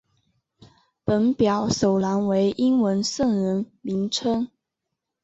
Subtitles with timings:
[1.03, 4.49] 本表首栏为英文圣人名称。